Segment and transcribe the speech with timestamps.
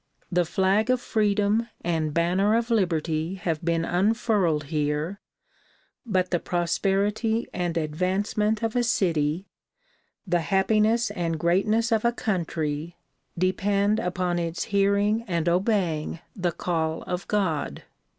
[0.31, 5.19] The flag of freedom and banner of liberty have been unfurled here
[6.07, 9.45] but the prosperity and advancement of a city,
[10.25, 12.97] the happiness and greatness of a country
[13.37, 17.83] depend upon its hearing and obeying the call of God.